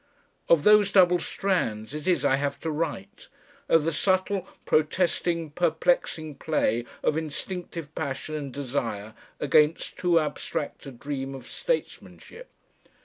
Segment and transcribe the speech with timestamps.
[0.49, 3.27] Of those double strands it is I have to write,
[3.69, 10.91] of the subtle protesting perplexing play of instinctive passion and desire against too abstract a
[10.91, 12.49] dream of statesmanship.